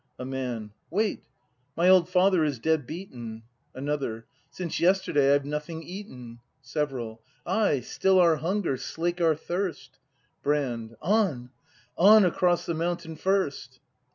A 0.17 0.25
Man. 0.25 0.71
Wait; 0.89 1.21
my 1.77 1.87
old 1.87 2.09
father 2.09 2.43
is 2.43 2.57
dead 2.57 2.87
beaten. 2.87 3.43
Another. 3.75 4.25
Since 4.49 4.79
yesterday 4.79 5.35
I've 5.35 5.45
nothing 5.45 5.83
eaten 5.83 6.39
Several. 6.59 7.21
Ay, 7.45 7.81
still 7.81 8.17
our 8.19 8.37
hunger, 8.37 8.77
slake 8.77 9.21
our 9.21 9.35
thirst! 9.35 9.99
Brand. 10.41 10.95
On, 11.03 11.51
on, 11.99 12.25
across 12.25 12.65
the 12.65 12.73
mountain 12.73 13.15
first! 13.15 13.79